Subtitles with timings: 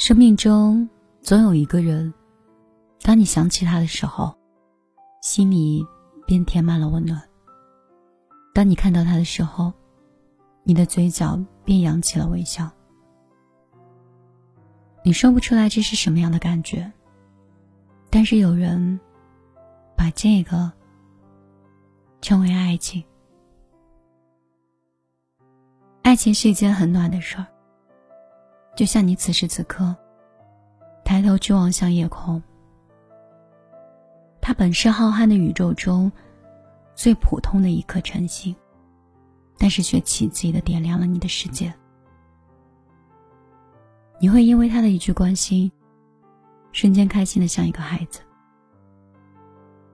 [0.00, 0.88] 生命中
[1.20, 2.10] 总有一个人，
[3.02, 4.34] 当你想起他的时候，
[5.20, 5.86] 心里
[6.26, 7.20] 便填满了温暖；
[8.54, 9.70] 当你看到他的时候，
[10.64, 12.66] 你的嘴角便扬起了微笑。
[15.04, 16.90] 你说不出来这是什么样的感觉，
[18.08, 18.98] 但是有人
[19.94, 20.72] 把这个
[22.22, 23.04] 称为爱情。
[26.00, 27.46] 爱情是一件很暖的事儿。
[28.74, 29.94] 就像你此时此刻
[31.04, 32.42] 抬头去望向夜空，
[34.40, 36.10] 它本是浩瀚的宇宙中
[36.94, 38.54] 最普通的一颗晨星，
[39.58, 41.72] 但是却奇迹的点亮了你的世界。
[44.18, 45.70] 你会因为他的一句关心，
[46.72, 48.20] 瞬间开心的像一个孩子；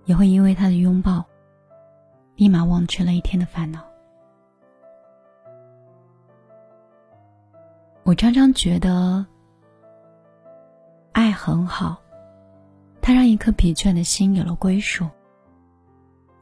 [0.05, 1.25] 也会因为他的拥抱，
[2.35, 3.81] 立马忘却了一天的烦恼。
[8.07, 9.27] 我常常觉得，
[11.11, 12.01] 爱很好，
[13.03, 15.09] 它让一颗疲倦的心有了归属，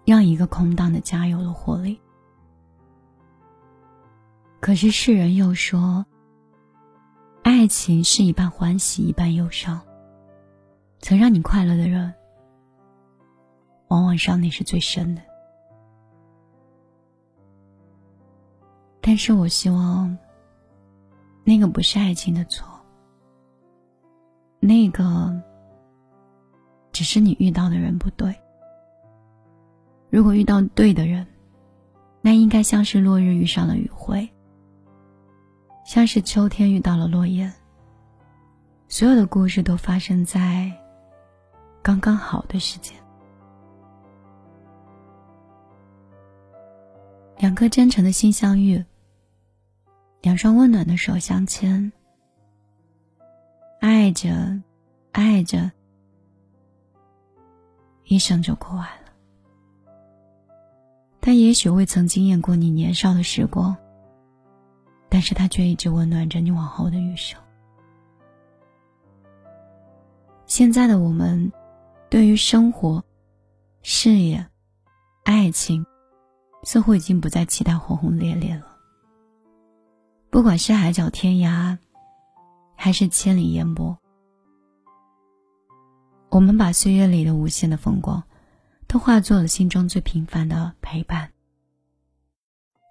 [0.05, 1.99] 让一个空荡的家有了活力。
[4.61, 6.05] 可是世人又说，
[7.43, 9.81] 爱情是一半欢喜一半忧伤。
[10.99, 12.13] 曾让你快乐的人，
[13.89, 15.23] 往往伤你是最深的。
[19.01, 20.15] 但是我希望。
[21.45, 22.67] 那个不是爱情的错，
[24.61, 25.39] 那个
[26.91, 28.35] 只是你遇到的人不对。
[30.09, 31.27] 如果遇到对的人，
[32.23, 34.27] 那应该像是落日遇上了余晖，
[35.85, 37.53] 像是秋天遇到了落叶。
[38.89, 40.73] 所有的故事都发生在
[41.83, 42.97] 刚刚好的时间，
[47.39, 48.83] 两颗真诚的心相遇。
[50.25, 51.93] 两双温暖的手相牵，
[53.79, 54.59] 爱着，
[55.13, 55.71] 爱着，
[58.05, 59.13] 一生就过完了。
[61.21, 63.77] 他也许未曾惊艳过你年少的时光，
[65.11, 67.39] 但是他却一直温暖着你往后的余生。
[70.47, 71.53] 现在的我们，
[72.09, 73.05] 对于生活、
[73.83, 74.47] 事业、
[75.23, 75.85] 爱情，
[76.63, 78.74] 似乎已经不再期待轰轰烈烈了。
[80.35, 81.79] 不管是海角天涯，
[82.75, 83.97] 还是千里烟波，
[86.29, 88.21] 我们把岁月里的无限的风光，
[88.89, 91.31] 都化作了心中最平凡的陪伴。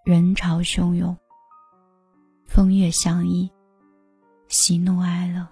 [0.06, 1.18] 人潮汹涌，
[2.46, 3.52] 风月相依，
[4.48, 5.46] 喜怒哀乐，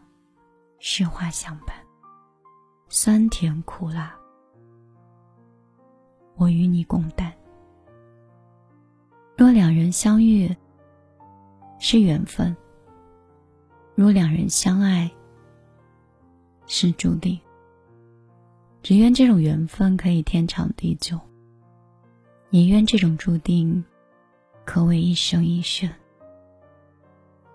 [0.80, 1.76] 诗画相伴，
[2.88, 4.16] 酸甜苦辣，
[6.38, 7.34] 我与你共担。
[9.36, 10.56] 若两人相遇。
[11.84, 12.56] 是缘分。
[13.96, 15.10] 若两人相爱，
[16.68, 17.38] 是注定。
[18.84, 21.20] 只愿这种缘分可以天长地久，
[22.52, 23.84] 也愿这种注定
[24.64, 25.90] 可谓一生一世。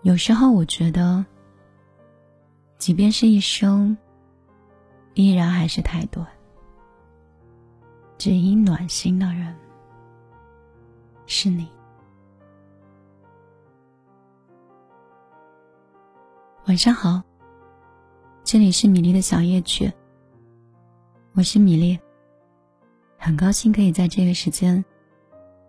[0.03, 1.25] 有时候我觉得，
[2.79, 3.97] 即便是一生，
[5.15, 6.27] 依然还是太短。
[8.19, 9.55] 只因暖心的人
[11.27, 11.76] 是你。
[16.67, 17.23] 晚上好，
[18.43, 19.89] 这里是米粒的小夜曲。
[21.35, 21.97] 我是米粒，
[23.17, 24.85] 很高兴可以在这个时间，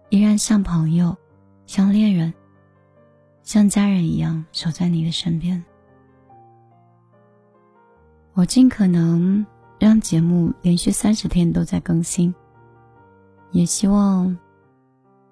[0.09, 1.15] 依然像朋友、
[1.67, 2.33] 像恋人、
[3.43, 5.63] 像家人一样守在你的身边。
[8.33, 9.45] 我尽可能
[9.79, 12.33] 让节目连续三十天都在更新，
[13.51, 14.35] 也希望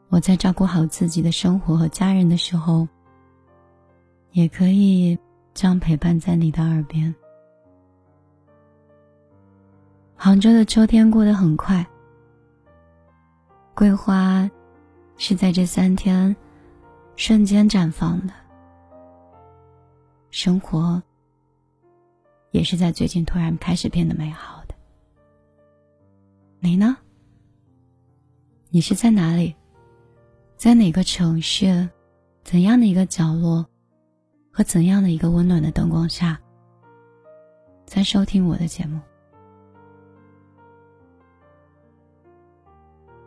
[0.10, 2.88] 我在照顾好自己的生活和家人的时候，
[4.32, 5.18] 也可以。
[5.56, 7.16] 这样陪伴在你的耳边。
[10.18, 11.86] 杭州的秋天过得很快，
[13.74, 14.50] 桂花
[15.16, 16.36] 是在这三天
[17.16, 18.34] 瞬间绽放的，
[20.30, 21.02] 生活
[22.52, 24.76] 也是在最近突然开始变得美好的。
[26.60, 26.98] 你呢？
[28.70, 29.56] 你是在哪里？
[30.58, 31.88] 在哪个城市？
[32.44, 33.66] 怎样的一个角落？
[34.56, 36.40] 和怎样的一个温暖的灯光下，
[37.86, 39.02] 在收听我的节目。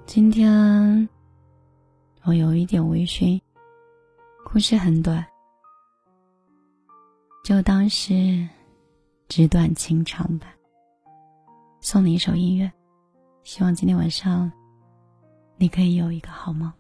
[0.07, 1.07] 今天
[2.23, 3.39] 我有一点微醺，
[4.43, 5.23] 故事很短，
[7.45, 8.49] 就当是
[9.29, 10.47] 纸短情长吧。
[11.83, 12.73] 送你一首音乐，
[13.43, 14.51] 希望今天晚上
[15.59, 16.73] 你可以有一个好梦。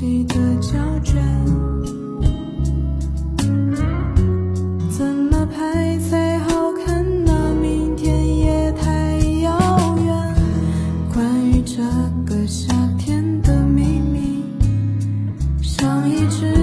[0.00, 1.22] 悉的胶卷，
[4.88, 7.54] 怎么拍才好看呢？
[7.60, 10.34] 明天也太遥远。
[11.12, 11.82] 关于这
[12.24, 14.42] 个夏天的秘密，
[15.60, 16.59] 像一只。